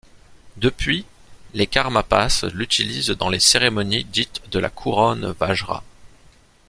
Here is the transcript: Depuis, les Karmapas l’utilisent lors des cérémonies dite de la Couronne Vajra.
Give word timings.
Depuis, 0.57 1.05
les 1.53 1.67
Karmapas 1.67 2.45
l’utilisent 2.55 3.15
lors 3.19 3.29
des 3.29 3.39
cérémonies 3.39 4.03
dite 4.03 4.41
de 4.49 4.57
la 4.57 4.71
Couronne 4.71 5.27
Vajra. 5.39 5.83